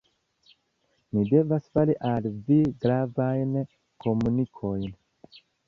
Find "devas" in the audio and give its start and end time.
1.31-1.67